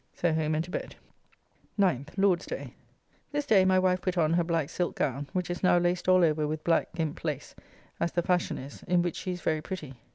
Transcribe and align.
So 0.15 0.33
home 0.33 0.55
and 0.55 0.63
to 0.65 0.71
bed. 0.71 0.95
9th 1.79 2.07
(Lord's 2.17 2.47
day). 2.47 2.73
This 3.31 3.45
day 3.45 3.65
my 3.65 3.77
wife 3.77 4.01
put 4.01 4.17
on 4.17 4.33
her 4.33 4.43
black 4.43 4.71
silk 4.71 4.95
gown, 4.95 5.27
which 5.31 5.51
is 5.51 5.61
now 5.61 5.77
laced 5.77 6.07
all 6.09 6.25
over 6.25 6.47
with 6.47 6.63
black 6.63 6.91
gimp 6.95 7.23
lace, 7.23 7.53
as 7.99 8.11
the 8.11 8.23
fashion 8.23 8.57
is, 8.57 8.81
in 8.87 9.03
which 9.03 9.15
she 9.17 9.29
is 9.33 9.41
very 9.41 9.61
pretty. 9.61 9.93